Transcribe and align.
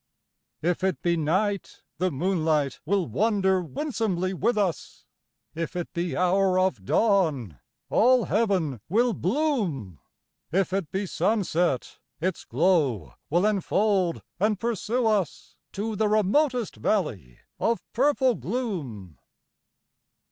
60 0.63 0.67
If 0.71 0.83
it 0.83 1.01
be 1.03 1.15
night, 1.15 1.83
the 1.99 2.09
moonlight 2.09 2.79
will 2.87 3.05
wander 3.05 3.61
winsomely 3.61 4.33
with 4.33 4.57
us, 4.57 5.05
If 5.53 5.75
it 5.75 5.93
be 5.93 6.17
hour 6.17 6.57
of 6.57 6.83
dawn, 6.85 7.59
all 7.87 8.25
heaven 8.25 8.81
will 8.89 9.13
bloom, 9.13 9.99
If 10.51 10.73
it 10.73 10.89
be 10.89 11.05
sunset, 11.05 11.99
it's 12.19 12.45
glow 12.45 13.13
will 13.29 13.45
enfold 13.45 14.23
and 14.39 14.59
pursue 14.59 15.05
us. 15.05 15.55
To 15.73 15.95
the 15.95 16.07
remotest 16.07 16.77
valley 16.77 17.37
of 17.59 17.83
purple 17.93 18.33
gloom. 18.33 19.19